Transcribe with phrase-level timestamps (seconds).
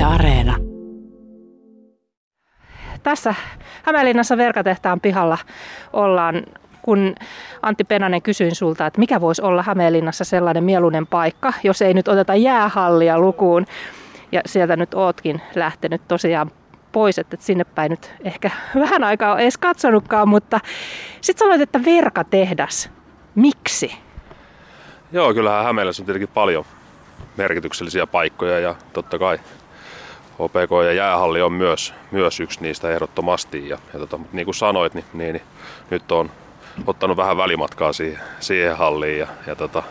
[0.00, 0.56] Yle Areena.
[3.02, 3.34] Tässä
[3.82, 5.38] Hämeenlinnassa Verkatehtaan pihalla
[5.92, 6.42] ollaan,
[6.82, 7.14] kun
[7.62, 12.08] Antti Penanen kysyin sulta, että mikä voisi olla Hämeenlinnassa sellainen mieluinen paikka, jos ei nyt
[12.08, 13.66] oteta jäähallia lukuun.
[14.32, 16.50] Ja sieltä nyt ootkin lähtenyt tosiaan
[16.92, 20.60] pois, että sinne päin nyt ehkä vähän aikaa edes katsonutkaan, mutta
[21.20, 22.90] sitten sanoit, että verkatehdas.
[23.34, 23.92] Miksi?
[25.12, 26.64] Joo, kyllähän Hämeessä on tietenkin paljon
[27.36, 29.38] merkityksellisiä paikkoja ja totta kai
[30.40, 33.68] OPK ja jäähalli on myös, myös yksi niistä ehdottomasti.
[33.68, 35.44] Ja, ja tota, niin kuin sanoit, niin, niin, niin,
[35.90, 36.30] nyt on
[36.86, 39.82] ottanut vähän välimatkaa siihen, siihen halliin ja, ja tota,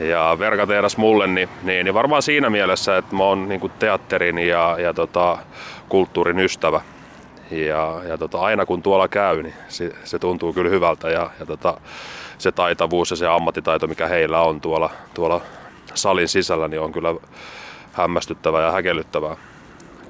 [0.00, 4.76] ja verkatehdas mulle, niin, niin, niin varmaan siinä mielessä, että mä oon niin teatterin ja,
[4.78, 5.38] ja tota,
[5.88, 6.80] kulttuurin ystävä.
[7.50, 11.46] Ja, ja tota, aina kun tuolla käy, niin se, se tuntuu kyllä hyvältä ja, ja
[11.46, 11.80] tota,
[12.38, 15.40] se taitavuus ja se ammattitaito, mikä heillä on tuolla, tuolla
[15.94, 17.14] salin sisällä, niin on kyllä
[17.92, 19.36] hämmästyttävää ja häkellyttävää.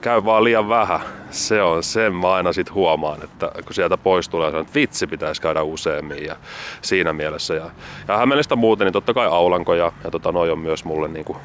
[0.01, 1.01] Käy vaan liian vähän.
[1.31, 5.43] Se on sen mä aina sit huomaan, että kun sieltä pois tulee, että vitsi pitäisi
[5.43, 6.37] käydä useammin ja
[6.83, 7.55] siinä mielessä.
[7.55, 7.71] Ja,
[8.09, 11.25] ja Hämeenistä muuten, niin totta kai Aulanko ja, ja tota, noi on myös mulle niin
[11.25, 11.39] kuin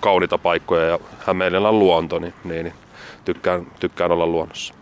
[0.00, 2.74] kauniita paikkoja ja Hämeenlinnan luonto, niin, niin, niin
[3.24, 4.74] tykkään, tykkään olla luonnossa.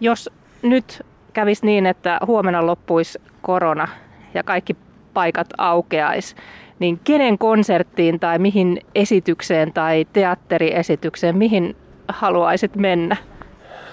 [0.00, 0.30] Jos
[0.62, 3.88] nyt kävisi niin, että huomenna loppuisi korona
[4.34, 4.76] ja kaikki
[5.14, 6.34] paikat aukeaisi,
[6.82, 11.76] niin kenen konserttiin tai mihin esitykseen tai teatteriesitykseen, mihin
[12.08, 13.16] haluaisit mennä?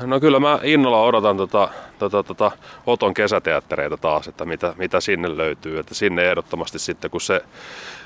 [0.06, 2.52] No kyllä mä innolla odotan tota, tota, tota
[2.86, 5.80] Oton kesäteattereita taas, että mitä, mitä sinne löytyy.
[5.80, 7.42] Että sinne ehdottomasti sitten, kun se,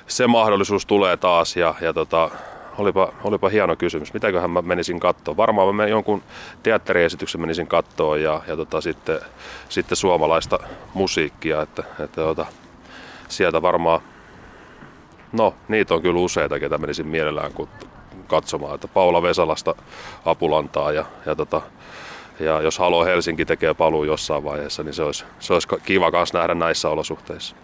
[0.07, 2.29] se mahdollisuus tulee taas ja, ja tota,
[2.77, 4.13] olipa, olipa hieno kysymys.
[4.13, 5.37] Mitäköhän mä menisin katsoa?
[5.37, 6.23] Varmaan mä jonkun
[6.63, 9.19] teatteriesityksen menisin katsoa ja, ja tota, sitten,
[9.69, 10.59] sitten suomalaista
[10.93, 12.45] musiikkia, että, että tota,
[13.29, 14.01] sieltä varmaan,
[15.33, 17.51] no niitä on kyllä useita, ketä menisin mielellään
[18.27, 19.75] katsomaan, että Paula Vesalasta
[20.25, 21.61] Apulantaa ja, ja, tota,
[22.39, 26.33] ja jos Halo Helsinki tekee paluu jossain vaiheessa, niin se olisi, se olisi kiva myös
[26.33, 27.55] nähdä näissä olosuhteissa.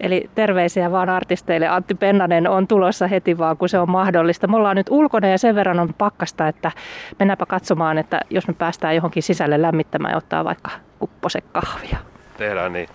[0.00, 1.68] Eli terveisiä vaan artisteille.
[1.68, 4.46] Antti Pennanen on tulossa heti vaan, kun se on mahdollista.
[4.46, 6.72] Me ollaan nyt ulkona ja sen verran on pakkasta, että
[7.18, 11.98] mennäänpä katsomaan, että jos me päästään johonkin sisälle lämmittämään ja ottaa vaikka kuppose kahvia.
[12.36, 12.88] Tehdään niin.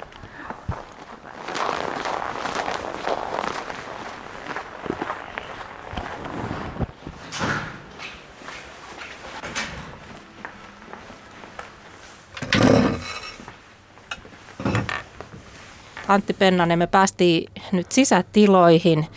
[16.07, 19.07] Antti Pennanen, me päästiin nyt sisätiloihin,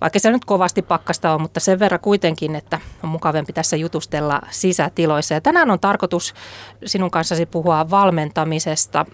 [0.00, 4.40] vaikka se nyt kovasti pakkasta on, mutta sen verran kuitenkin, että on mukavampi tässä jutustella
[4.50, 5.34] sisätiloissa.
[5.34, 6.34] Ja tänään on tarkoitus
[6.84, 9.06] sinun kanssasi puhua valmentamisesta.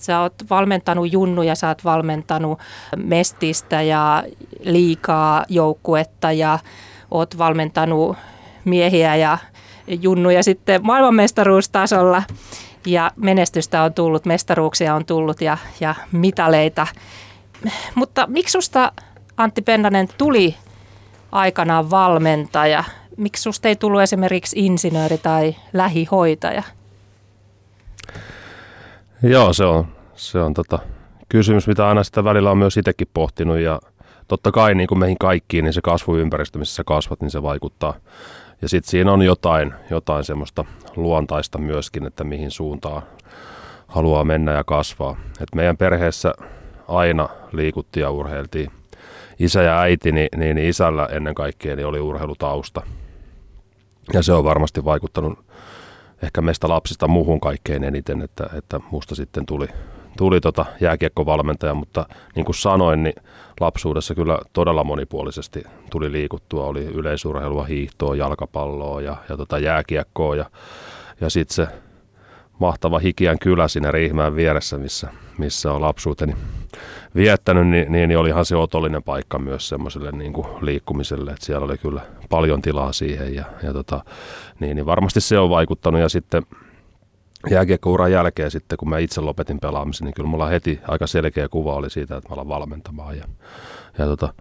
[0.00, 2.58] Sä oot valmentanut junnuja, sä oot valmentanut
[2.96, 4.24] mestistä ja
[4.60, 6.58] liikaa joukkuetta ja
[7.10, 8.16] oot valmentanut
[8.64, 9.38] miehiä ja
[9.86, 12.22] junnuja sitten maailmanmestaruustasolla
[12.86, 16.86] ja menestystä on tullut, mestaruuksia on tullut ja, ja mitaleita.
[17.94, 18.92] Mutta miksi susta
[19.36, 20.56] Antti Pennanen tuli
[21.32, 22.84] aikanaan valmentaja?
[23.16, 26.62] Miksi susta ei tullut esimerkiksi insinööri tai lähihoitaja?
[29.22, 30.78] Joo, se on, se on tota,
[31.28, 33.80] kysymys, mitä aina sitä välillä on myös itsekin pohtinut ja
[34.28, 37.94] totta kai niin kuin meihin kaikkiin, niin se kasvuympäristö, missä sä kasvat, niin se vaikuttaa
[38.62, 40.64] ja sitten siinä on jotain, jotain semmoista
[40.96, 43.02] luontaista myöskin, että mihin suuntaan
[43.86, 45.16] haluaa mennä ja kasvaa.
[45.40, 46.34] Et meidän perheessä
[46.88, 48.70] aina liikuttiin ja urheiltiin.
[49.38, 52.82] Isä ja äiti, niin, niin isällä ennen kaikkea niin oli urheilutausta.
[54.12, 55.38] Ja se on varmasti vaikuttanut
[56.22, 59.68] ehkä meistä lapsista muuhun kaikkein eniten, että, että musta sitten tuli,
[60.16, 63.14] tuli tota jääkiekkovalmentaja, mutta niin kuin sanoin, niin
[63.60, 66.66] lapsuudessa kyllä todella monipuolisesti tuli liikuttua.
[66.66, 70.44] Oli yleisurheilua, hiihtoa, jalkapalloa ja, ja tota jääkiekkoa ja,
[71.20, 71.68] ja sitten se
[72.58, 76.36] mahtava Hikiän kylä siinä Riihmään vieressä, missä, missä on lapsuuteni
[77.14, 81.64] viettänyt, niin, niin, niin olihan se otollinen paikka myös semmoiselle niin kuin liikkumiselle, että siellä
[81.64, 84.04] oli kyllä paljon tilaa siihen ja, ja tota,
[84.60, 86.42] niin, niin varmasti se on vaikuttanut ja sitten
[87.50, 91.74] jääkiekkouran jälkeen sitten, kun mä itse lopetin pelaamisen, niin kyllä mulla heti aika selkeä kuva
[91.74, 93.16] oli siitä, että mä alan valmentamaan.
[93.16, 93.24] Ja,
[93.98, 94.34] ja tota,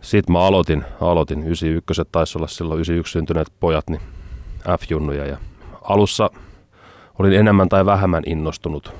[0.00, 4.00] sitten mä aloitin, aloitin 91, taisi olla silloin 91 syntyneet pojat, niin
[4.64, 5.26] F-junnuja.
[5.26, 5.36] Ja
[5.82, 6.30] alussa
[7.18, 8.94] olin enemmän tai vähemmän innostunut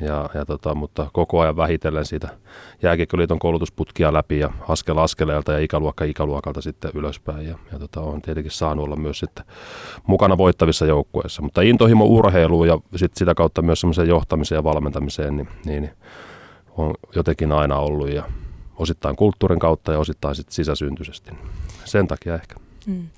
[0.00, 2.28] ja, ja tota, mutta koko ajan vähitellen siitä
[2.82, 7.46] jääkiekkoliiton koulutusputkia läpi ja askel askeleelta ja ikäluokka ikäluokalta sitten ylöspäin.
[7.46, 9.44] Ja, ja tota, on tietenkin saanut olla myös sitten
[10.06, 11.42] mukana voittavissa joukkueissa.
[11.42, 15.90] Mutta intohimo urheiluun ja sit sitä kautta myös semmoiseen johtamiseen ja valmentamiseen, niin, niin
[16.76, 18.22] on jotenkin aina ollut ja
[18.76, 21.30] osittain kulttuurin kautta ja osittain sitten sisäsyntyisesti.
[21.84, 22.65] Sen takia ehkä.
[22.86, 23.08] Mm.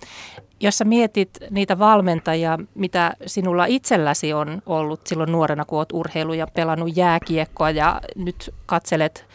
[0.61, 6.33] Jos sä mietit niitä valmentajia, mitä sinulla itselläsi on ollut silloin nuorena, kun olet urheilu
[6.33, 9.27] ja pelannut jääkiekkoa ja nyt katselet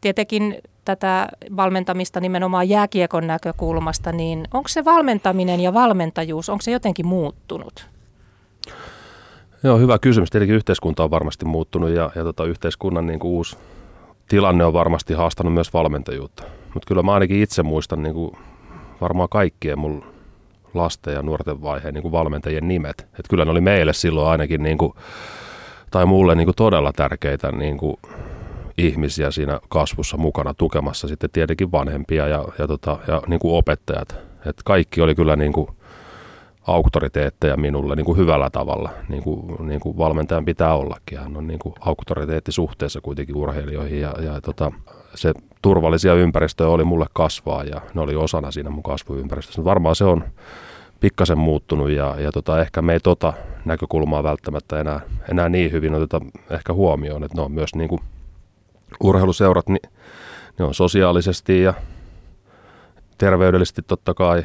[0.00, 7.06] tietenkin tätä valmentamista nimenomaan jääkiekon näkökulmasta, niin onko se valmentaminen ja valmentajuus, onko se jotenkin
[7.06, 7.88] muuttunut?
[9.62, 10.30] Joo, hyvä kysymys.
[10.30, 13.56] Tietenkin yhteiskunta on varmasti muuttunut ja, ja tota, yhteiskunnan niin kuin uusi
[14.28, 16.42] tilanne on varmasti haastanut myös valmentajuutta.
[16.74, 18.32] Mutta kyllä mä ainakin itse muistan niin kuin
[19.00, 20.04] varmaan kaikkien mun
[20.74, 23.06] lasten ja nuorten vaiheen niin kuin valmentajien nimet.
[23.18, 24.92] Et kyllä ne oli meille silloin ainakin niin kuin,
[25.90, 27.96] tai mulle niin kuin todella tärkeitä niin kuin
[28.78, 34.16] ihmisiä siinä kasvussa mukana tukemassa sitten tietenkin vanhempia ja, ja, tota, ja niin kuin opettajat.
[34.46, 35.68] Et kaikki oli kyllä niin kuin
[36.66, 41.18] auktoriteetteja minulle niin kuin hyvällä tavalla, niin kuin, niin kuin valmentajan pitää ollakin.
[41.18, 44.72] Hän on niin kuin auktoriteetti suhteessa kuitenkin urheilijoihin ja, ja tota,
[45.14, 49.64] se turvallisia ympäristöjä oli mulle kasvaa ja ne oli osana siinä mun kasvuympäristössä.
[49.64, 50.24] Varmaan se on
[51.00, 53.32] pikkasen muuttunut ja, ja tota, ehkä me ei tota
[53.64, 55.00] näkökulmaa välttämättä enää,
[55.30, 56.20] enää niin hyvin oteta
[56.50, 58.00] ehkä huomioon, että ne on myös niin kuin
[59.00, 59.90] urheiluseurat, niin
[60.58, 61.74] ne on sosiaalisesti ja
[63.18, 64.44] terveydellisesti totta kai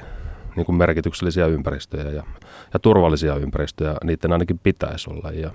[0.56, 2.24] niin kuin merkityksellisiä ympäristöjä ja,
[2.74, 3.95] ja turvallisia ympäristöjä.
[4.04, 5.51] Niiden ainakin pitäisi olla ja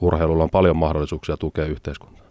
[0.00, 2.23] urheilulla on paljon mahdollisuuksia tukea yhteiskuntaa.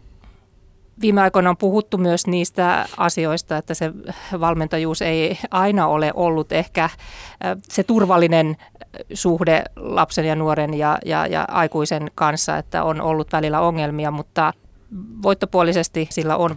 [1.02, 3.92] Viime aikoina on puhuttu myös niistä asioista, että se
[4.40, 6.90] valmentajuus ei aina ole ollut ehkä
[7.62, 8.58] se turvallinen
[9.14, 14.54] suhde lapsen ja nuoren ja, ja, ja aikuisen kanssa, että on ollut välillä ongelmia, mutta
[15.24, 16.56] voittopuolisesti sillä on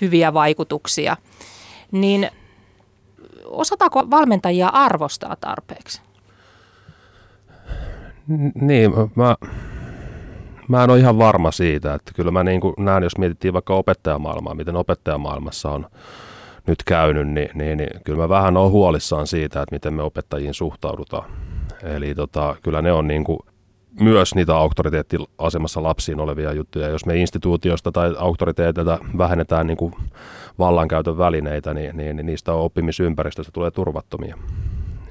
[0.00, 1.16] hyviä vaikutuksia.
[1.92, 2.30] Niin
[3.44, 6.00] osataanko valmentajia arvostaa tarpeeksi?
[8.54, 9.36] Niin, mä,
[10.68, 14.54] mä en ole ihan varma siitä, että kyllä mä niin näen, jos mietittiin vaikka opettajamaailmaa,
[14.54, 15.86] miten opettajamaailmassa on
[16.66, 20.54] nyt käynyt, niin, niin, niin kyllä mä vähän olen huolissaan siitä, että miten me opettajiin
[20.54, 21.30] suhtaudutaan.
[21.82, 23.38] Eli tota, kyllä ne on niin kuin
[24.00, 26.88] myös niitä auktoriteettiasemassa lapsiin olevia juttuja.
[26.88, 29.94] Jos me instituutiosta tai auktoriteetilta vähennetään niin kuin
[30.58, 34.36] vallankäytön välineitä, niin, niin, niin niistä oppimisympäristöstä tulee turvattomia.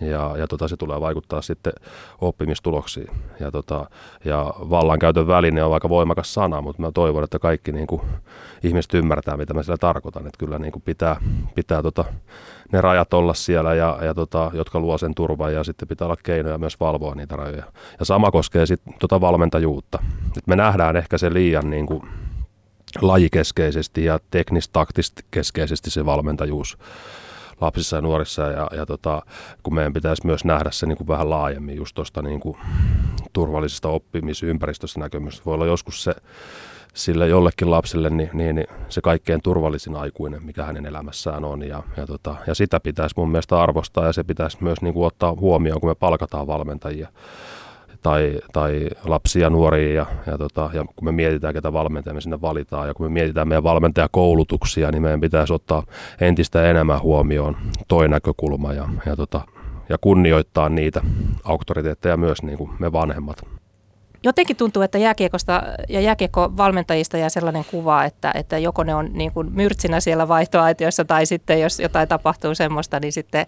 [0.02, 1.74] Ja, ja tota, se tulee vaikuttaa sitten
[2.22, 3.10] oppimistuloksiin.
[3.40, 3.90] Ja, tota,
[4.26, 8.02] ja vallankäytön väline on aika voimakas sana, mutta mä toivon, että kaikki niin kuin,
[8.64, 10.28] ihmiset ymmärtää, mitä mä sillä tarkoitan.
[10.28, 11.22] Että kyllä niin kuin pitää,
[11.56, 12.06] pitää tota,
[12.72, 16.18] ne rajat olla siellä, ja, ja tota, jotka luo sen turvan, ja sitten pitää olla
[16.24, 17.66] keinoja myös valvoa niitä rajoja.
[18.00, 20.00] Ja sama koskee sitten tota valmentajuutta.
[20.38, 22.02] Et me nähdään ehkä se liian niin kuin,
[23.02, 26.78] lajikeskeisesti ja teknistaktisesti keskeisesti se valmentajuus
[27.62, 29.22] lapsissa ja nuorissa ja, ja tota,
[29.64, 32.42] kun meidän pitäisi myös nähdä se niin kuin vähän laajemmin just tuosta niin
[33.34, 35.42] turvallisesta oppimisympäristöstä näkemystä.
[35.46, 36.16] Voi olla joskus se
[36.94, 41.68] sille jollekin lapselle niin, niin, niin se kaikkein turvallisin aikuinen, mikä hänen elämässään on.
[41.68, 45.08] Ja, ja, tota, ja sitä pitäisi mun mielestä arvostaa ja se pitäisi myös niin kuin
[45.08, 47.10] ottaa huomioon, kun me palkataan valmentajia
[48.06, 52.42] tai, tai lapsia nuoria ja, ja, tota, ja kun me mietitään, ketä valmentajia me sinne
[52.42, 55.84] valitaan ja kun me mietitään meidän valmentajakoulutuksia, niin meidän pitäisi ottaa
[56.22, 57.58] entistä enemmän huomioon
[57.88, 59.42] toi näkökulma ja, ja, tota,
[59.90, 61.02] ja kunnioittaa niitä
[61.44, 63.55] auktoriteetteja myös niin kuin me vanhemmat
[64.26, 69.32] jotenkin tuntuu, että jääkiekosta ja jääkiekko-valmentajista jää sellainen kuva, että, että joko ne on niin
[69.32, 73.46] kuin myrtsinä siellä vaihtoaitiossa tai sitten jos jotain tapahtuu semmoista, niin sitten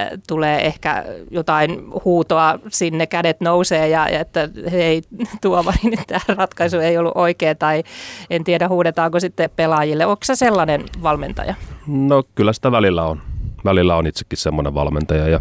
[0.00, 5.02] äh, tulee ehkä jotain huutoa sinne, kädet nousee ja, ja että hei
[5.42, 7.82] tuovari, niin tämä ratkaisu ei ollut oikea tai
[8.30, 10.06] en tiedä huudetaanko sitten pelaajille.
[10.06, 11.54] Onko se sellainen valmentaja?
[11.86, 13.20] No kyllä sitä välillä on.
[13.64, 15.40] Välillä on itsekin semmoinen valmentaja ja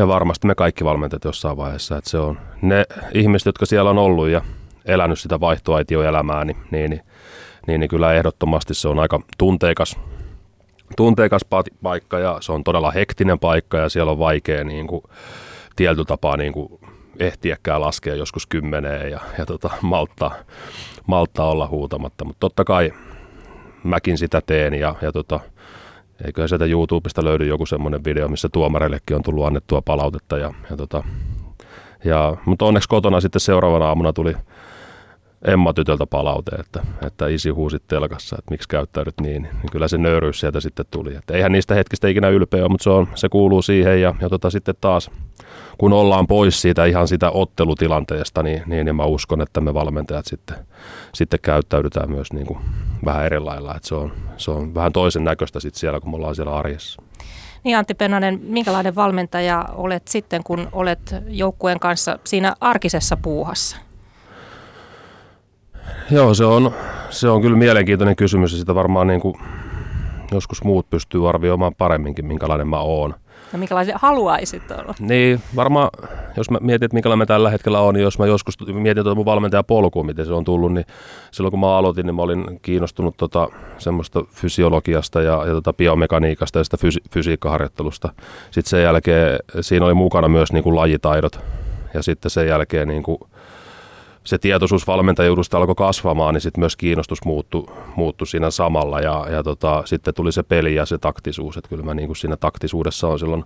[0.00, 3.98] ja varmasti me kaikki valmentajat jossain vaiheessa, että se on ne ihmiset, jotka siellä on
[3.98, 4.40] ollut ja
[4.84, 7.02] elänyt sitä vaihtoaitioelämää, niin, niin, niin,
[7.66, 9.96] niin, niin kyllä ehdottomasti se on aika tunteikas,
[10.96, 11.42] tunteikas
[11.82, 15.02] paikka ja se on todella hektinen paikka ja siellä on vaikea niin kuin,
[15.76, 16.80] tietyllä tapaa niin kuin,
[17.18, 20.34] ehtiäkään laskea joskus kymmeneen ja, ja tota, malttaa,
[21.06, 22.92] malttaa olla huutamatta, mutta totta kai
[23.84, 25.40] mäkin sitä teen ja, ja tota,
[26.24, 30.38] Eikö sieltä YouTubesta löydy joku semmoinen video, missä tuomareillekin on tullut annettua palautetta.
[30.38, 31.04] Ja, ja tota,
[32.04, 34.34] ja, mutta onneksi kotona sitten seuraavana aamuna tuli
[35.44, 39.98] Emma tytöltä palaute, että, että isi huusi telkassa, että miksi käyttäydyt niin, niin kyllä se
[39.98, 41.14] nöyryys sieltä sitten tuli.
[41.14, 44.50] Että eihän niistä hetkistä ikinä ylpeä mutta se, on, se kuuluu siihen ja, ja tota,
[44.50, 45.10] sitten taas
[45.78, 50.26] kun ollaan pois siitä ihan sitä ottelutilanteesta, niin, niin, niin mä uskon, että me valmentajat
[50.26, 50.56] sitten,
[51.14, 52.58] sitten käyttäydytään myös niin kuin
[53.04, 53.74] vähän eri lailla.
[53.74, 57.02] Että se, on, se on vähän toisen näköistä sitten siellä, kun me ollaan siellä arjessa.
[57.64, 63.76] Niin Antti Pennanen, minkälainen valmentaja olet sitten, kun olet joukkueen kanssa siinä arkisessa puuhassa?
[66.10, 66.74] Joo, se on,
[67.10, 69.34] se on kyllä mielenkiintoinen kysymys ja sitä varmaan niin kuin
[70.32, 73.14] joskus muut pystyy arvioimaan paremminkin, minkälainen mä oon.
[73.52, 74.94] No minkälaisia haluaisit olla?
[75.00, 75.90] Niin, varmaan,
[76.36, 79.14] jos mä mietin, että minkälainen mä tällä hetkellä on, niin jos mä joskus mietin tuota
[79.14, 80.84] mun valmentajapolkua, miten se on tullut, niin
[81.30, 83.48] silloin kun mä aloitin, niin mä olin kiinnostunut tota,
[83.78, 88.08] semmoista fysiologiasta ja, ja tota biomekaniikasta ja sitä fysi- fysiikkaharjoittelusta.
[88.50, 91.40] Sitten sen jälkeen siinä oli mukana myös niin kuin lajitaidot
[91.94, 93.18] ja sitten sen jälkeen niin kuin
[94.24, 99.42] se tietoisuus valmentajuudesta alkoi kasvamaan, niin sitten myös kiinnostus muuttui, muuttui siinä samalla ja, ja
[99.42, 103.08] tota, sitten tuli se peli ja se taktisuus, että kyllä mä niin kuin siinä taktisuudessa
[103.08, 103.44] on silloin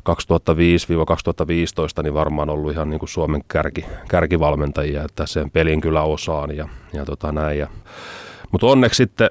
[0.00, 6.56] 2005-2015 niin varmaan ollut ihan niin kuin Suomen kärki, kärkivalmentajia, että sen pelin kyllä osaan
[6.56, 7.58] ja, ja tota näin.
[7.58, 7.68] Ja,
[8.52, 9.30] mutta onneksi sitten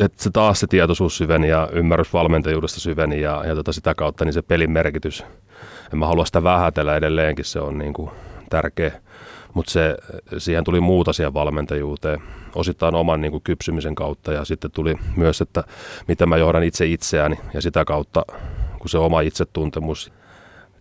[0.00, 4.24] että se taas se tietoisuus syveni ja ymmärrys valmentajuudesta syveni ja, ja tota sitä kautta
[4.24, 5.24] niin se pelin merkitys,
[5.92, 8.10] en mä halua sitä vähätellä edelleenkin, se on niin kuin
[8.50, 8.92] tärkeä
[9.54, 9.96] mutta se,
[10.38, 12.22] siihen tuli muuta siihen valmentajuuteen,
[12.54, 15.64] osittain oman niin kuin kypsymisen kautta ja sitten tuli myös, että
[16.08, 18.24] miten mä johdan itse itseäni ja sitä kautta,
[18.78, 20.12] kun se oma itsetuntemus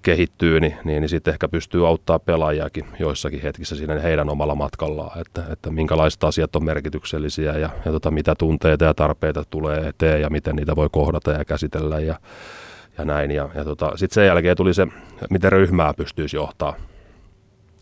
[0.01, 5.21] kehittyy, niin, niin, niin sitten ehkä pystyy auttaa pelaajiakin joissakin hetkissä siinä heidän omalla matkallaan,
[5.21, 10.21] että, että minkälaiset asiat on merkityksellisiä ja, ja tota, mitä tunteita ja tarpeita tulee eteen
[10.21, 12.15] ja miten niitä voi kohdata ja käsitellä ja,
[12.97, 13.31] ja näin.
[13.31, 14.87] Ja, ja tota, sitten sen jälkeen tuli se,
[15.29, 16.75] miten ryhmää pystyisi johtaa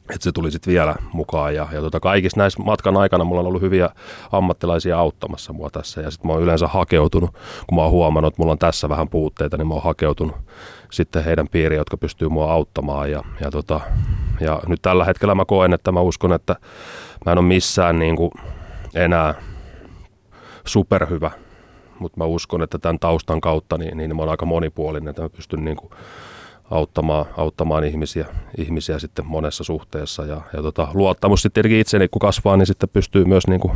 [0.10, 1.56] että se tuli sitten vielä mukaan.
[1.56, 3.89] Ja, ja tota, kaikissa näissä matkan aikana mulla on ollut hyviä
[4.32, 6.01] ammattilaisia auttamassa mua tässä.
[6.01, 7.30] Ja sitten mä oon yleensä hakeutunut,
[7.68, 10.36] kun mä oon huomannut, että mulla on tässä vähän puutteita, niin mä oon hakeutunut
[10.92, 13.12] sitten heidän piiriin, jotka pystyy mua auttamaan.
[13.12, 13.80] Ja, ja, tota,
[14.39, 16.56] ja nyt tällä hetkellä mä koen, että mä uskon, että
[17.25, 18.32] mä en ole missään niin kuin
[18.96, 19.34] enää
[20.66, 21.32] superhyvä.
[22.00, 25.30] Mutta mä uskon, että tämän taustan kautta niin, niin mä oon aika monipuolinen, että mä
[25.30, 25.92] pystyn niin kuin
[26.72, 28.26] auttamaan, auttamaan ihmisiä,
[28.58, 30.26] ihmisiä sitten monessa suhteessa.
[30.26, 33.74] Ja, ja tota, luottamus sitten tietenkin itseni, kun kasvaa, niin sitten pystyy myös niin kuin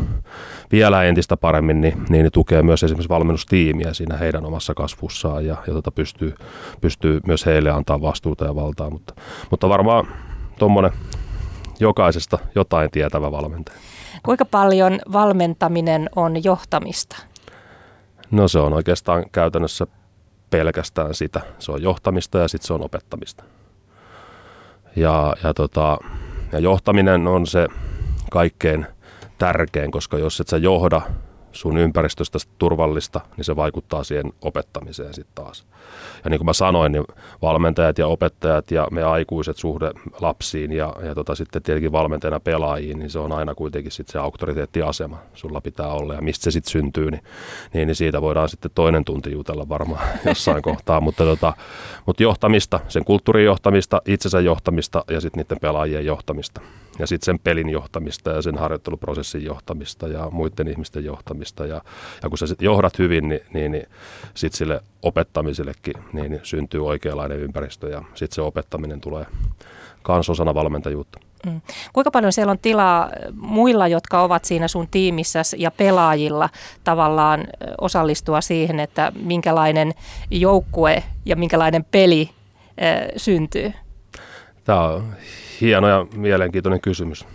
[0.72, 5.58] vielä entistä paremmin, niin, niin, niin tukee myös esimerkiksi valmennustiimiä siinä heidän omassa kasvussaan ja,
[5.68, 6.36] ja tota, pystyy,
[6.82, 8.90] pystyy myös heille antaa vastuuta ja valtaa.
[8.90, 9.14] Mutta,
[9.52, 10.08] mutta varmaan
[10.60, 10.92] tuommoinen
[11.80, 13.78] jokaisesta jotain tietävä valmentaja.
[14.24, 17.16] Kuinka paljon valmentaminen on johtamista?
[18.32, 19.88] No se on oikeastaan käytännössä
[20.54, 21.42] pelkästään sitä.
[21.60, 23.44] Se on johtamista ja sitten se on opettamista.
[24.96, 25.98] Ja, ja, tota,
[26.52, 27.68] ja johtaminen on se
[28.32, 28.86] kaikkein
[29.38, 31.02] tärkein, koska jos et sä johda
[31.54, 35.66] sun ympäristöstä turvallista, niin se vaikuttaa siihen opettamiseen sitten taas.
[36.24, 37.04] Ja niin kuin mä sanoin, niin
[37.42, 39.92] valmentajat ja opettajat ja me aikuiset suhde
[40.22, 44.20] lapsiin ja, ja tota, sitten tietenkin valmentajana pelaajiin, niin se on aina kuitenkin sitten se
[44.20, 46.14] auktoriteettiasema sulla pitää olla.
[46.14, 47.24] Ja mistä se sitten syntyy, niin,
[47.74, 51.02] niin, niin, siitä voidaan sitten toinen tunti jutella varmaan jossain kohtaa.
[51.02, 51.54] Mutta, tota,
[52.06, 56.62] mutta johtamista, sen kulttuurin johtamista, itsensä johtamista ja sitten niiden pelaajien johtamista
[57.00, 61.66] ja sitten sen pelin johtamista ja sen harjoitteluprosessin johtamista ja muiden ihmisten johtamista.
[61.66, 61.82] Ja,
[62.24, 63.88] ja kun sä sitten johdat hyvin, niin, niin, niin
[64.34, 69.26] sitten sille opettamisellekin niin, niin syntyy oikeanlainen ympäristö ja sitten se opettaminen tulee
[70.02, 71.20] kans osana valmentajuutta.
[71.46, 71.62] Mm.
[71.94, 76.50] Kuinka paljon siellä on tilaa muilla, jotka ovat siinä sun tiimissä ja pelaajilla
[76.84, 77.48] tavallaan
[77.82, 79.94] osallistua siihen, että minkälainen
[80.32, 82.30] joukkue ja minkälainen peli
[82.82, 83.74] äh, syntyy?
[84.64, 85.16] Tämä on
[85.64, 87.26] hieno ja mielenkiintoinen kysymys.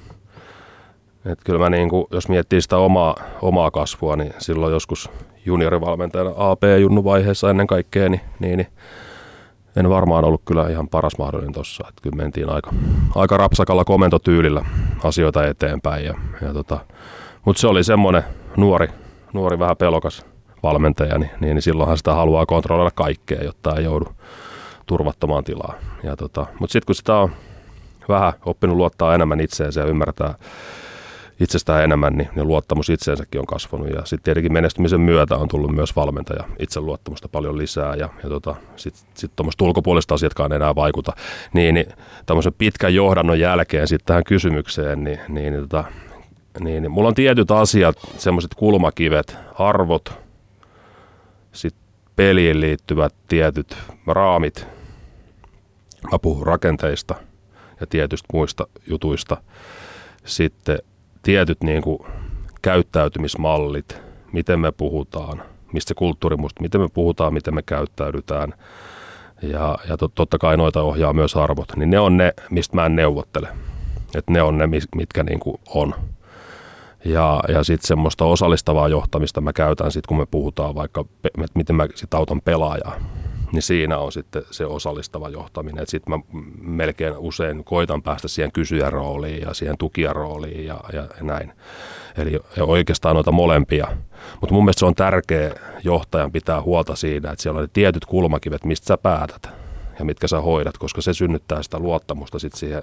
[1.24, 5.10] Et kyllä mä niin kuin, jos miettii sitä omaa, omaa kasvua, niin silloin joskus
[5.46, 8.66] juniorivalmentajana AP-junnu vaiheessa ennen kaikkea, niin, niin, niin
[9.76, 11.92] en varmaan ollut kyllä ihan paras mahdollinen tuossa.
[12.02, 12.70] Kyllä mentiin aika,
[13.14, 14.64] aika rapsakalla komentotyylillä
[15.04, 16.04] asioita eteenpäin.
[16.04, 16.78] Ja, ja tota,
[17.44, 18.22] Mutta se oli semmoinen
[18.56, 18.88] nuori,
[19.32, 20.26] nuori vähän pelokas
[20.62, 24.06] valmentaja, niin, niin, niin silloinhan sitä haluaa kontrolloida kaikkea, jotta ei joudu
[24.86, 25.74] turvattomaan tilaan.
[26.18, 27.30] Tota, Mutta sitten kun sitä on
[28.08, 30.34] vähän oppinut luottaa enemmän itseensä ja ymmärtää
[31.40, 33.88] itsestään enemmän, niin, niin luottamus itseensäkin on kasvanut.
[33.88, 37.94] Ja sitten tietenkin menestymisen myötä on tullut myös valmentaja itseluottamusta paljon lisää.
[37.94, 41.12] Ja, ja tota, sitten sit tuommoiset ulkopuoliset asiatkaan enää vaikuta.
[41.52, 41.86] Niin, niin
[42.26, 45.84] tämmöisen pitkän johdannon jälkeen sitten tähän kysymykseen, niin, niin, niin, tota,
[46.60, 50.12] niin, niin mulla on tietyt asiat, semmoiset kulmakivet, arvot,
[51.52, 51.82] sitten
[52.16, 54.66] peliin liittyvät tietyt raamit,
[56.12, 57.14] mä puhun rakenteista–
[57.80, 59.36] ja tietystä muista jutuista.
[60.24, 60.78] Sitten
[61.22, 61.98] tietyt niin kuin
[62.62, 65.42] käyttäytymismallit, miten me puhutaan,
[65.72, 68.54] mistä kulttuuri musta, miten me puhutaan, miten me käyttäydytään.
[69.42, 72.96] Ja, ja totta kai noita ohjaa myös arvot, niin ne on ne, mistä mä en
[72.96, 73.48] neuvottele.
[74.14, 75.94] Että ne on ne, mitkä niin kuin on.
[77.04, 81.76] Ja, ja sitten semmoista osallistavaa johtamista mä käytän sitten, kun me puhutaan vaikka, että miten
[81.76, 82.96] mä sitten autan pelaajaa.
[83.52, 85.86] Niin siinä on sitten se osallistava johtaminen.
[85.86, 86.24] Sitten mä
[86.60, 91.52] melkein usein koitan päästä siihen kysyjärooliin ja siihen tukijarooliin ja, ja näin.
[92.16, 93.88] Eli oikeastaan noita molempia.
[94.40, 98.04] Mutta mun mielestä se on tärkeä johtajan pitää huolta siinä, että siellä on ne tietyt
[98.04, 99.48] kulmakivet, mistä sä päätät
[99.98, 102.82] ja mitkä sä hoidat, koska se synnyttää sitä luottamusta sitten siihen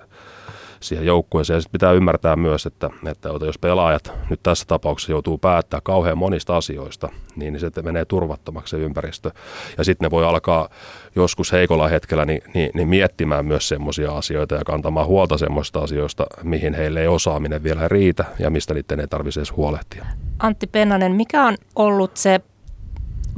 [0.88, 1.62] siihen joukkueeseen.
[1.62, 6.58] Sitten pitää ymmärtää myös, että, että jos pelaajat nyt tässä tapauksessa joutuu päättää kauhean monista
[6.58, 9.32] asioista, niin se menee turvattomaksi se ympäristö.
[9.78, 10.70] Ja sitten ne voi alkaa
[11.16, 16.26] joskus heikolla hetkellä niin, niin, niin miettimään myös semmoisia asioita ja kantamaan huolta semmoista asioista,
[16.44, 20.06] mihin heille ei osaaminen vielä riitä ja mistä niiden ei tarvitse edes huolehtia.
[20.40, 22.40] Antti Pennanen, mikä on ollut se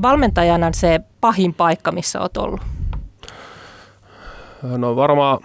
[0.01, 2.61] valmentajana se pahin paikka, missä olet ollut?
[4.77, 5.39] No varmaan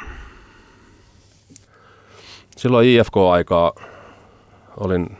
[2.62, 3.72] silloin IFK-aikaa
[4.76, 5.16] olin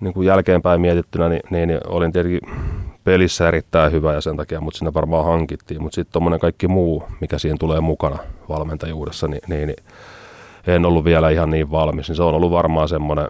[0.00, 2.40] niin kuin jälkeenpäin mietittynä, niin, niin, olin tietenkin
[3.04, 5.82] pelissä erittäin hyvä ja sen takia mut sinne varmaan hankittiin.
[5.82, 8.18] Mutta sitten tuommoinen kaikki muu, mikä siihen tulee mukana
[8.48, 9.84] valmentajuudessa, niin, niin, niin
[10.66, 12.08] en ollut vielä ihan niin valmis.
[12.08, 13.28] Niin se on ollut varmaan semmoinen,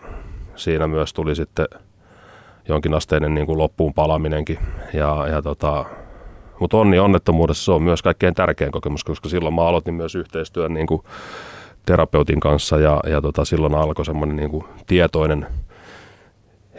[0.57, 1.67] siinä myös tuli sitten
[2.69, 4.59] jonkinasteinen niin kuin loppuun palaminenkin.
[4.95, 5.85] Ja, ja tota,
[6.61, 10.75] mutta onni onnettomuudessa se on myös kaikkein tärkein kokemus, koska silloin mä aloitin myös yhteistyön
[10.75, 11.03] niin kuin
[11.87, 15.47] terapeutin kanssa ja, ja tota, silloin alkoi semmoinen niin kuin tietoinen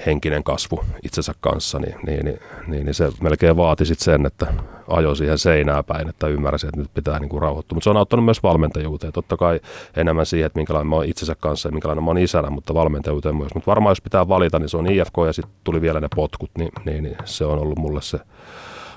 [0.06, 4.54] henkinen kasvu itsensä kanssa, niin, niin, niin, niin, niin se melkein vaati sit sen, että
[4.88, 7.76] ajo siihen seinää päin, että ymmärsi, että nyt pitää niin kuin rauhoittua.
[7.76, 9.14] Mutta se on auttanut myös valmentajuuteen.
[9.14, 9.60] Totta kai
[9.98, 13.36] enemmän siihen, että minkälainen mä oon itsensä kanssa ja minkälainen mä oon isänä, mutta valmentajuuteen
[13.36, 13.54] myös.
[13.54, 16.52] Mutta varmaan jos pitää valita, niin se on IFK ja sitten tuli vielä ne potkut,
[16.58, 18.20] niin, niin, niin se on ollut mulle se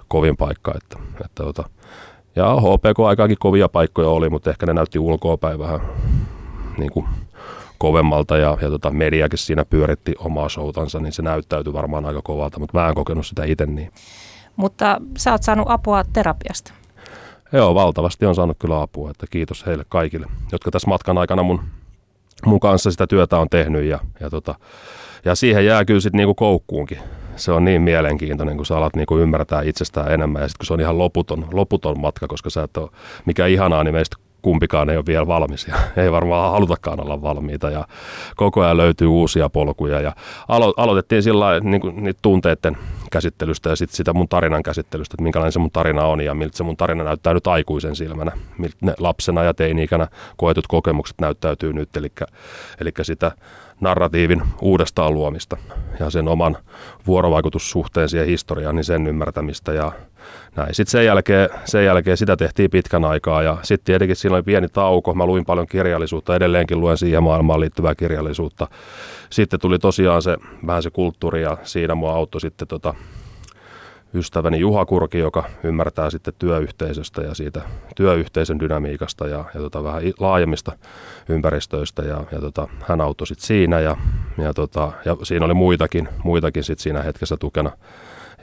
[0.08, 0.72] kovin paikka.
[0.76, 1.64] Että, että, että
[2.36, 5.80] ja HPK-aikaakin kovia paikkoja oli, mutta ehkä ne näytti ulkoapäin vähän
[6.78, 7.06] niin kuin
[7.78, 12.60] kovemmalta ja, ja tota, mediakin siinä pyöritti omaa showtansa, niin se näyttäytyi varmaan aika kovalta,
[12.60, 13.92] mutta mä en kokenut sitä itse niin.
[14.56, 16.72] Mutta sä oot saanut apua terapiasta.
[17.52, 21.60] Joo, valtavasti on saanut kyllä apua, että kiitos heille kaikille, jotka tässä matkan aikana mun,
[22.46, 24.54] mun kanssa sitä työtä on tehnyt ja, ja, tota,
[25.24, 26.98] ja siihen jää kyllä sitten niinku koukkuunkin
[27.36, 30.66] se on niin mielenkiintoinen, kun sä alat niin kuin ymmärtää itsestään enemmän ja sitten kun
[30.66, 32.90] se on ihan loputon, loputon matka, koska sä et ole,
[33.24, 34.16] mikä ihanaa, niin meistä
[34.46, 37.86] kumpikaan ei ole vielä valmis ja ei varmaan halutakaan olla valmiita ja
[38.36, 40.12] koko ajan löytyy uusia polkuja ja
[40.48, 42.76] alo- aloitettiin sillä niin kuin, tunteiden
[43.10, 46.56] käsittelystä ja sitten sitä mun tarinan käsittelystä, että minkälainen se mun tarina on ja miltä
[46.56, 51.72] se mun tarina näyttää nyt aikuisen silmänä, miltä ne lapsena ja teini-ikänä koetut kokemukset näyttäytyy
[51.72, 52.12] nyt, eli,
[52.80, 53.32] eli sitä
[53.80, 55.56] narratiivin uudestaan luomista
[56.00, 56.56] ja sen oman
[57.06, 59.92] vuorovaikutussuhteen siihen historiaan, niin sen ymmärtämistä ja
[60.56, 60.74] näin.
[60.74, 64.68] Sitten sen jälkeen, sen jälkeen sitä tehtiin pitkän aikaa ja sitten tietenkin siinä oli pieni
[64.68, 65.14] tauko.
[65.14, 68.68] Mä luin paljon kirjallisuutta, edelleenkin luen siihen maailmaan liittyvää kirjallisuutta.
[69.30, 70.36] Sitten tuli tosiaan se
[70.66, 72.94] vähän se kulttuuri ja siinä mua auttoi sitten tota,
[74.14, 77.60] ystäväni Juha Kurki, joka ymmärtää sitten työyhteisöstä ja siitä
[77.96, 80.72] työyhteisön dynamiikasta ja, ja tota, vähän laajemmista
[81.28, 83.96] ympäristöistä ja, ja tota, hän auttoi sitten siinä ja,
[84.38, 87.70] ja, tota, ja siinä oli muitakin, muitakin sitten siinä hetkessä tukena.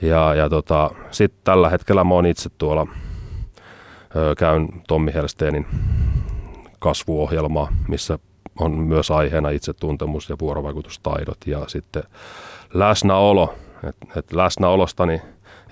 [0.02, 2.86] Ja, ja tota, sitten tällä hetkellä mä oon itse tuolla,
[4.16, 5.66] ö, käyn Tommi Helsteenin
[6.78, 8.18] kasvuohjelmaa, missä
[8.60, 12.02] on myös aiheena itsetuntemus ja vuorovaikutustaidot ja sitten
[12.74, 13.54] läsnäolo.
[13.88, 15.22] Et, et läsnäolostani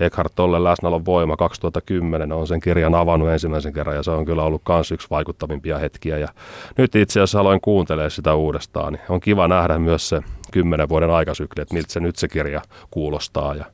[0.00, 4.42] Eckhart Tolle läsnäolon voima 2010 on sen kirjan avannut ensimmäisen kerran ja se on kyllä
[4.42, 6.18] ollut myös yksi vaikuttavimpia hetkiä.
[6.18, 6.28] Ja
[6.76, 8.92] nyt itse asiassa aloin kuuntelemaan sitä uudestaan.
[8.92, 10.20] Niin on kiva nähdä myös se
[10.52, 13.64] kymmenen vuoden aikasykli, että miltä se nyt se kirja kuulostaa ja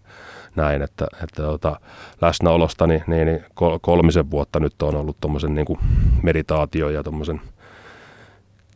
[0.56, 1.80] näin, että, että tota,
[2.20, 3.44] läsnäolosta niin, niin
[3.80, 5.78] kolmisen vuotta nyt on ollut tuommoisen niin
[6.22, 7.40] meditaatio ja tuommoisen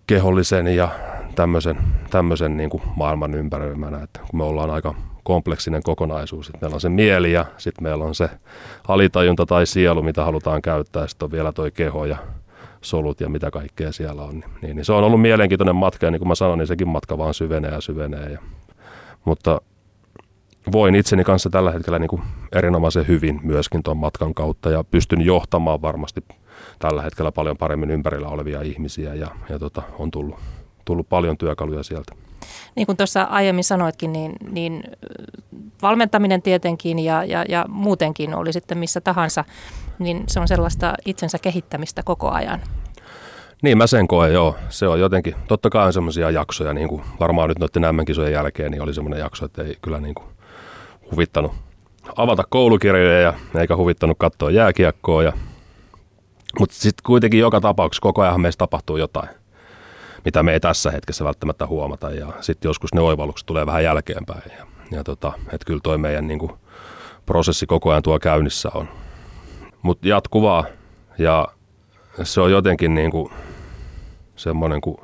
[0.07, 0.89] kehollisen ja
[1.35, 1.79] tämmöisen,
[2.11, 6.47] tämmöisen niin kuin maailman ympäröimänä, että kun me ollaan aika kompleksinen kokonaisuus.
[6.47, 8.31] Sitten meillä on se mieli ja sitten meillä on se
[8.89, 11.07] alitajunta tai sielu, mitä halutaan käyttää.
[11.07, 12.17] Sitten on vielä toi keho ja
[12.81, 14.45] solut ja mitä kaikkea siellä on.
[14.63, 17.19] Niin, niin se on ollut mielenkiintoinen matka ja niin kuin mä sanoin, niin sekin matka
[17.19, 18.31] vaan syvenee ja syvenee.
[18.31, 18.39] Ja,
[19.25, 19.61] mutta
[20.73, 25.21] voin itseni kanssa tällä hetkellä niin kuin erinomaisen hyvin myöskin tuon matkan kautta ja pystyn
[25.21, 26.21] johtamaan varmasti
[26.79, 30.37] tällä hetkellä paljon paremmin ympärillä olevia ihmisiä ja, ja tota, on tullut,
[30.85, 32.15] tullut paljon työkaluja sieltä.
[32.77, 34.83] Niin kuin tuossa aiemmin sanoitkin, niin, niin
[35.83, 39.45] valmentaminen tietenkin ja, ja, ja muutenkin oli sitten missä tahansa,
[39.99, 42.61] niin se on sellaista itsensä kehittämistä koko ajan.
[43.63, 44.57] Niin mä sen koen, joo.
[44.69, 48.71] Se on jotenkin, totta kai on semmoisia jaksoja, niin kuin varmaan nyt noiden nämmenkisojen jälkeen,
[48.71, 50.27] niin oli semmoinen jakso, että ei kyllä niin kuin
[51.11, 51.53] huvittanut
[52.17, 55.23] avata koulukirjoja ja eikä huvittanut katsoa jääkiekkoa.
[55.23, 55.33] Ja,
[56.59, 59.29] mutta sitten kuitenkin joka tapauksessa koko ajan meistä tapahtuu jotain
[60.25, 62.11] mitä me ei tässä hetkessä välttämättä huomata.
[62.11, 64.43] Ja sitten joskus ne oivallukset tulee vähän jälkeenpäin.
[64.59, 66.53] Ja, ja tota, että kyllä toi meidän niin kuin,
[67.27, 68.89] prosessi koko ajan tuo käynnissä on,
[69.83, 70.65] Mutta jatkuvaa
[71.19, 71.49] ja
[72.23, 73.33] se on jotenkin niin kuin
[74.37, 75.01] semmoinen, kun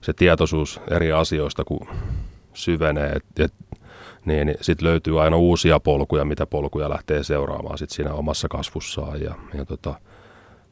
[0.00, 1.88] se tietoisuus eri asioista, kun
[2.54, 3.54] syvenee, että et,
[4.24, 9.20] niin, niin sitten löytyy aina uusia polkuja, mitä polkuja lähtee seuraamaan sit siinä omassa kasvussaan.
[9.20, 9.94] Ja, ja tota,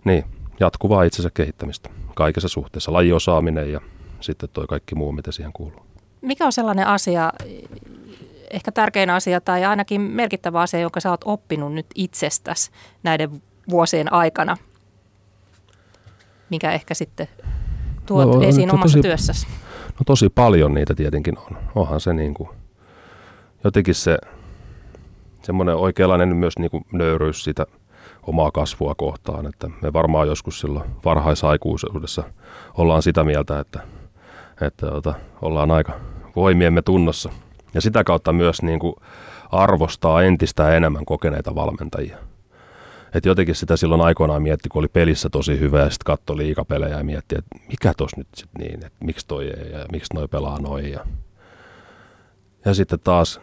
[0.04, 0.24] niin,
[0.62, 3.81] jatkuvaa itsensä kehittämistä kaikessa suhteessa, lajiosaaminen ja
[4.20, 5.87] sitten toi kaikki muu, mitä siihen kuuluu.
[6.20, 7.33] Mikä on sellainen asia,
[8.51, 12.70] ehkä tärkein asia tai ainakin merkittävä asia, jonka sä oot oppinut nyt itsestäsi
[13.03, 14.57] näiden vuosien aikana,
[16.51, 17.29] mikä ehkä sitten
[18.07, 19.46] tuot no, esiin to, omassa tosi, työssäsi?
[19.87, 21.59] No tosi paljon niitä tietenkin on.
[21.75, 22.48] Onhan se niin kuin,
[23.64, 24.18] jotenkin se
[25.42, 27.66] semmoinen oikeanlainen myös niin kuin nöyryys sitä
[28.26, 29.46] omaa kasvua kohtaan.
[29.46, 32.22] Että me varmaan joskus silloin varhaisaikuisuudessa
[32.74, 33.80] ollaan sitä mieltä, että,
[34.61, 35.92] että että ollaan aika
[36.37, 37.30] voimiemme tunnossa.
[37.74, 38.94] Ja sitä kautta myös niin kuin
[39.52, 42.18] arvostaa entistä enemmän kokeneita valmentajia.
[43.14, 46.98] Et jotenkin sitä silloin aikoinaan mietti, kun oli pelissä tosi hyvä ja sitten katsoi liikapelejä
[46.98, 50.28] ja mietti, että mikä tos nyt sitten niin, että miksi toi ei ja miksi noi
[50.28, 50.92] pelaa noin.
[50.92, 51.06] Ja,
[52.64, 53.40] ja sitten taas,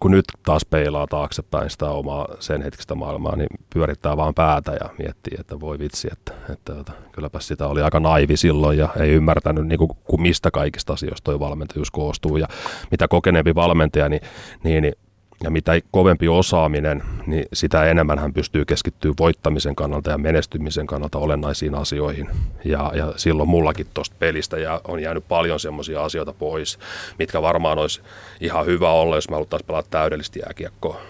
[0.00, 4.90] kun nyt taas peilaa taaksepäin sitä omaa sen hetkistä maailmaa, niin pyörittää vaan päätä ja
[4.98, 8.88] miettii, että voi vitsi, että, että, että, että kylläpä sitä oli aika naivi silloin ja
[9.00, 12.36] ei ymmärtänyt, niin kuin, mistä kaikista asioista toi valmentajuus koostuu.
[12.36, 12.46] Ja
[12.90, 14.22] mitä kokeneempi valmentaja, niin,
[14.64, 14.94] niin, niin
[15.42, 21.18] ja mitä kovempi osaaminen, niin sitä enemmän hän pystyy keskittyä voittamisen kannalta ja menestymisen kannalta
[21.18, 22.28] olennaisiin asioihin.
[22.64, 26.78] Ja, ja silloin mullakin tuosta pelistä ja on jäänyt paljon semmoisia asioita pois,
[27.18, 28.00] mitkä varmaan olisi
[28.40, 31.00] ihan hyvä olla, jos me haluttaisiin pelata täydellisesti jääkiekkoa.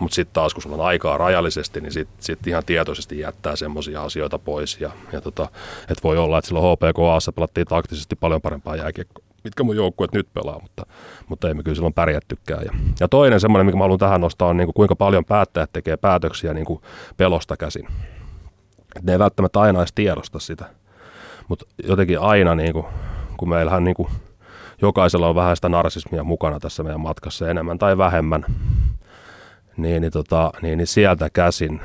[0.00, 4.02] Mutta sitten taas, kun sulla on aikaa rajallisesti, niin sitten sit ihan tietoisesti jättää semmoisia
[4.02, 4.80] asioita pois.
[4.80, 5.48] Ja, ja tota,
[5.88, 10.28] et voi olla, että silloin HPK pelattiin taktisesti paljon parempaa jääkiekkoa mitkä mun joukkueet nyt
[10.34, 10.86] pelaa, mutta,
[11.28, 12.64] mutta ei me kyllä silloin pärjättykään.
[12.64, 15.70] Ja, ja toinen semmoinen, mikä mä haluan tähän nostaa, on niin kuin kuinka paljon päättäjät
[15.72, 16.82] tekee päätöksiä niin kuin
[17.16, 17.88] pelosta käsin.
[18.96, 20.64] Et ne ei välttämättä aina edes tiedosta sitä,
[21.48, 22.86] mutta jotenkin aina, niin kuin,
[23.36, 24.08] kun meillähän niin kuin,
[24.82, 28.44] jokaisella on vähän sitä narsismia mukana tässä meidän matkassa enemmän tai vähemmän,
[29.76, 31.80] niin, niin, tota, niin, niin sieltä käsin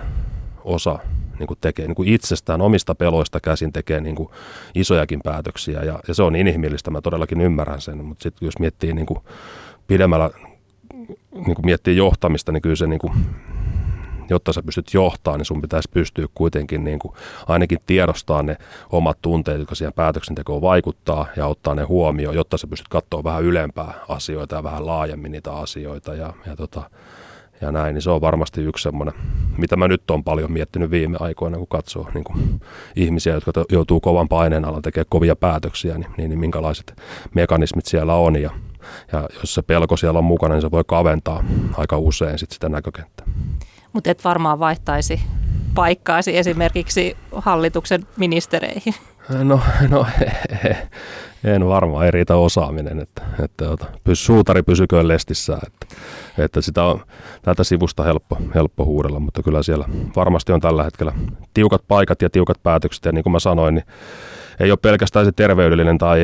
[0.64, 1.00] osa
[1.40, 4.30] niin kuin tekee niin kuin itsestään omista peloista käsin tekee niin kuin
[4.76, 5.84] isojakin päätöksiä.
[5.84, 9.20] Ja, ja se on inhimillistä, mä todellakin ymmärrän sen, mutta sitten jos miettii niin kuin
[9.88, 10.30] pidemmällä,
[11.34, 13.14] niin kuin miettii johtamista, niin kyllä se niin kuin,
[14.30, 17.14] jotta sä pystyt johtamaan, niin sun pitäisi pystyä kuitenkin niin kuin
[17.48, 18.58] ainakin tiedostaa ne
[18.90, 23.44] omat tunteet, jotka siihen päätöksentekoon vaikuttaa ja ottaa ne huomioon, jotta sä pystyt katsoa vähän
[23.44, 26.14] ylempää asioita ja vähän laajemmin niitä asioita.
[26.14, 26.90] Ja, ja tota,
[27.62, 29.14] ja näin, niin se on varmasti yksi semmoinen,
[29.58, 32.62] mitä mä nyt on paljon miettinyt viime aikoina, kun katsoo niin kuin
[32.96, 37.02] ihmisiä, jotka joutuu kovan paineen alla tekemään kovia päätöksiä, niin, niin, niin minkälaiset
[37.34, 38.42] mekanismit siellä on.
[38.42, 38.52] Ja,
[39.12, 41.44] ja jos se pelko siellä on mukana, niin se voi kaventaa
[41.78, 43.28] aika usein sit sitä näkökenttää.
[43.94, 45.22] Mutta et varmaan vaihtaisi
[45.76, 48.94] paikkaasi esimerkiksi hallituksen ministereihin.
[49.44, 50.06] No, no
[51.44, 55.96] en varmaan, ei riitä osaaminen, että, että, että pysy, suutari pysyköön lestissä, että,
[56.38, 57.02] että sitä on
[57.42, 61.14] tätä sivusta helppo, helppo huudella, mutta kyllä siellä varmasti on tällä hetkellä
[61.54, 63.06] tiukat paikat ja tiukat päätökset.
[63.06, 63.86] Ja niin kuin mä sanoin, niin
[64.60, 66.20] ei ole pelkästään se terveydellinen tai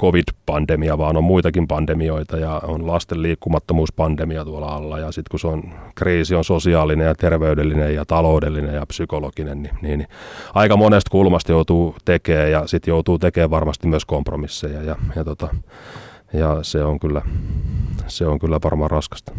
[0.00, 4.98] covid-pandemia, vaan on muitakin pandemioita ja on lasten liikkumattomuuspandemia tuolla alla.
[4.98, 5.62] Ja sitten kun se on
[5.94, 10.06] kriisi on sosiaalinen ja terveydellinen ja taloudellinen ja psykologinen, niin, niin,
[10.54, 14.82] aika monesta kulmasta joutuu tekemään ja sitten joutuu tekemään varmasti myös kompromisseja.
[14.82, 15.48] Ja, ja, tota,
[16.32, 17.22] ja se, on kyllä,
[18.06, 19.32] se on kyllä varmaan raskasta.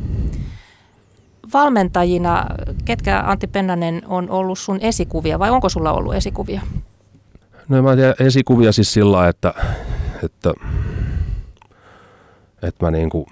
[1.53, 2.45] Valmentajina,
[2.85, 6.61] ketkä Antti Pennanen on ollut sun esikuvia vai onko sulla ollut esikuvia?
[7.69, 9.53] No mä tiedän esikuvia siis sillä että,
[10.23, 10.53] että,
[12.61, 13.25] että mä niin kuin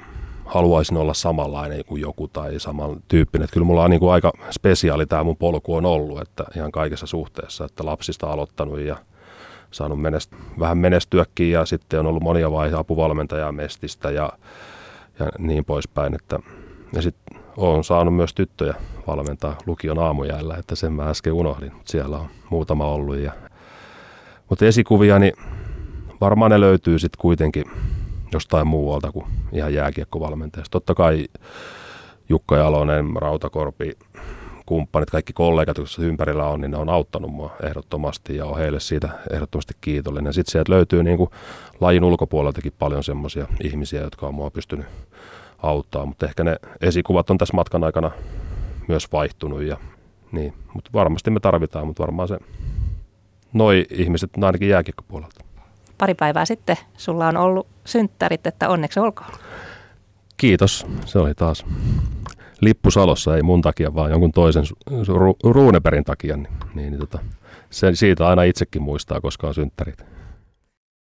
[0.46, 3.44] haluaisin olla samanlainen kuin joku tai samantyyppinen.
[3.44, 6.72] Että kyllä mulla on niin kuin aika spesiaali tämä mun polku on ollut, että ihan
[6.72, 8.98] kaikessa suhteessa, että lapsista aloittanut ja
[9.72, 14.30] saanut menest, vähän menestyäkin ja sitten on ollut monia vaiheita apuvalmentajaa mestistä ja,
[15.20, 16.14] ja niin poispäin.
[16.14, 16.40] Että,
[16.94, 18.74] ja sitten olen saanut myös tyttöjä
[19.08, 23.32] valmentaa lukion aamujäällä, että sen mä äsken unohdin, siellä on muutama ollut ja
[24.50, 25.34] mutta esikuvia, niin
[26.22, 27.66] varmaan ne löytyy sitten kuitenkin
[28.32, 30.72] jostain muualta kuin ihan jääkiekkovalmentajasta.
[30.72, 31.28] Totta kai
[32.30, 33.98] Jukka Jalonen, Rautakorpi,
[34.66, 38.80] kumppanit, kaikki kollegat, jotka ympärillä on, niin ne on auttanut mua ehdottomasti ja on heille
[38.80, 40.34] siitä ehdottomasti kiitollinen.
[40.34, 41.30] Sitten sieltä löytyy niin kuin
[41.80, 44.86] lajin ulkopuoleltakin paljon semmoisia ihmisiä, jotka on mua pystynyt
[45.58, 48.12] auttaa, mutta ehkä ne esikuvat on tässä matkan aikana
[48.88, 49.78] myös vaihtunut ja
[50.32, 52.38] niin, mutta varmasti me tarvitaan, mutta varmaan se
[53.54, 55.44] noi ihmiset ainakin jääkiekkopuolelta.
[55.98, 59.32] Pari päivää sitten sulla on ollut synttärit, että onneksi olkoon.
[60.38, 60.86] Kiitos.
[61.06, 61.66] Se oli taas
[62.62, 64.64] lippusalossa, ei mun takia, vaan jonkun toisen
[65.44, 67.20] Ruuneperin takia, niin, niin, niin tota,
[67.70, 70.17] se, siitä aina itsekin muistaa, koska on synttärit.